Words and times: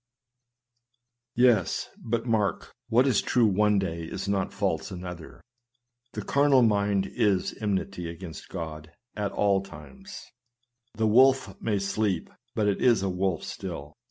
'Yes, 1.35 1.87
but 1.95 2.25
mark, 2.25 2.73
what 2.89 3.05
is 3.05 3.21
true 3.21 3.45
one 3.45 3.77
day 3.77 4.01
is 4.01 4.27
not 4.27 4.51
false 4.51 4.89
another;" 4.89 5.43
the 6.13 6.23
carnal 6.23 6.63
mind 6.63 7.05
is 7.05 7.55
enmity 7.61 8.09
against 8.09 8.49
God" 8.49 8.91
at 9.25 9.31
ail 9.33 9.61
times. 9.61 10.25
The 10.95 11.05
wolf 11.05 11.53
may 11.61 11.77
sleep, 11.77 12.31
but 12.55 12.67
it 12.67 12.81
is 12.81 13.03
a 13.03 13.09
wolf 13.09 13.43
still. 13.43 13.93